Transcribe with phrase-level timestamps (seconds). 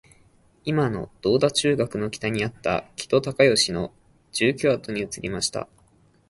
[0.65, 3.93] いまの銅駝中学の北にあった木戸孝允の
[4.31, 5.67] 住居跡に移りました